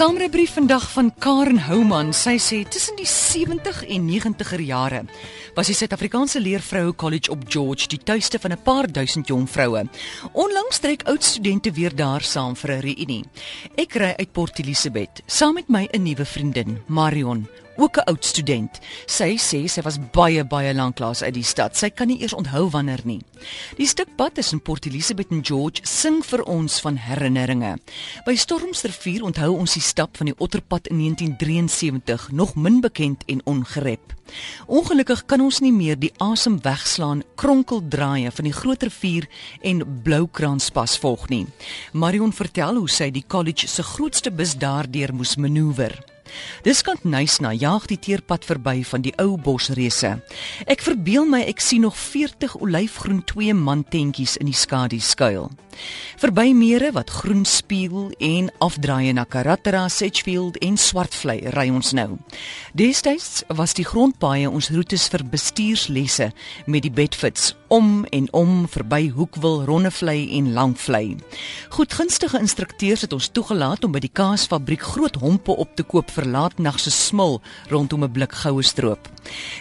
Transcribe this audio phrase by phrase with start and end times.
[0.00, 2.14] Saamrebrief vandag van Karen Houman.
[2.16, 5.02] Sy sê tussen die 70 en 90er jare
[5.52, 9.84] was die Suid-Afrikaanse Leervroue College op George die tuiste van 'n paar duisend jong vroue.
[10.32, 13.24] Onlangs trek oud studente weer daar saam vir 'n reunie.
[13.76, 17.46] Ek ry uit Port Elizabeth saam met my 'n nuwe vriendin, Marion
[17.80, 18.80] ook 'n oud student.
[19.06, 21.76] Sy sê sy was baie baie lank lank uit die stad.
[21.76, 23.20] Sy kan nie eers onthou wanneer nie.
[23.76, 27.78] Die stuk pad tussen Port Elizabeth en George sing vir ons van herinneringe.
[28.26, 33.40] By Stormsrivier onthou ons die stap van die Otterpad in 1973, nog min bekend en
[33.44, 34.14] ongerep.
[34.66, 39.26] Ongelukkig kan ons nie meer die asem wegslaan kronkeldraaie van die groot rivier
[39.62, 41.46] en Bloukraanspas volg nie.
[41.92, 46.09] Marion vertel hoe sy die college se grootste bus daardeur moes manoeuvreer.
[46.66, 50.16] Dis kant Nysna jaag die teerpad verby van die ou bosreuse.
[50.66, 55.50] Ek verbeel my ek sien nog 40 olyfgroen twee man tentjies in die skadu skuil.
[56.20, 62.18] Verby mere wat groen spieël en afdraai na Karatara, Sedgefield en Swartvlei ry ons nou.
[62.76, 66.30] Destyds was die grondpaaie ons roetes vir bestuurslesse
[66.66, 71.16] met die Bedfords om en om verby Hoekwil, Ronnevlei en Langvlei.
[71.70, 76.28] Goedgunstige instrukteurs het ons toegelaat om by die kaasfabriek groot hompe op te koop vir
[76.28, 77.40] laatnagse smil
[77.72, 79.08] rondom 'n blik goue stroop.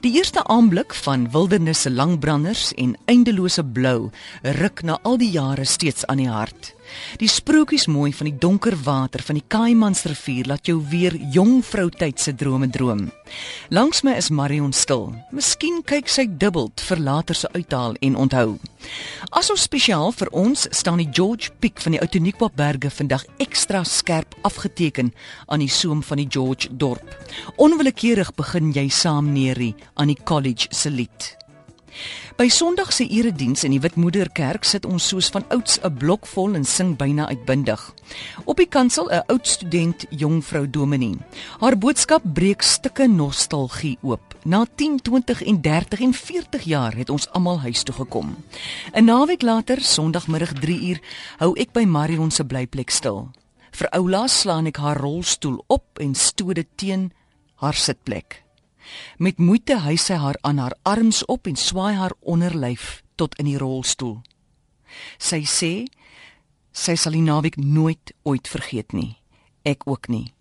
[0.00, 4.10] Die eerste aanblik van wildernisse langbranders en eindelose blou
[4.42, 6.75] ruk na al die jare steeds aan die hart.
[7.20, 11.88] Die sprokies mooi van die donker water van die Kaimansrivier laat jou weer jong vrou
[11.90, 13.06] tyd se drome droom.
[13.70, 15.14] Langs my is Marion stil.
[15.30, 18.58] Miskien kyk sy dubbeld vir later se uithaal en onthou.
[19.30, 24.36] Aso spesiaal vir ons staan die George Peak van die Outeniqua berge vandag ekstra skerp
[24.46, 25.12] afgeteken
[25.46, 27.16] aan die soem van die George dorp.
[27.56, 31.34] Onwillekeurig begin jy saam neerie aan die college se lied.
[32.36, 36.54] By Sondag se erediens in die Witmoederkerk sit ons soos van ouds 'n blok vol
[36.54, 37.94] en sing byna uitbundig.
[38.44, 41.16] Op die kansel 'n oud student, jongvrou Dominee.
[41.60, 44.34] Haar boodskap breek stukke nostalgie oop.
[44.44, 48.36] Na 10, 20 en 30 en 40 jaar het ons almal huis toe gekom.
[48.92, 51.00] 'n Naweek later, Sondagmiddag 3uur,
[51.38, 53.30] hou ek by Marion se blyplek stil.
[53.70, 57.12] Vir Oula slaan ek haar rolstoel op en stoot dit teen
[57.54, 58.45] haar sitplek.
[59.18, 63.48] Met moeite hy sy haar aan haar arms op en swaai haar onderlyf tot in
[63.50, 64.20] die rolstoel.
[65.18, 65.72] Sy sê
[66.76, 69.16] sy sal die naweek nooit ooit vergeet nie.
[69.64, 70.35] Ek ook nie.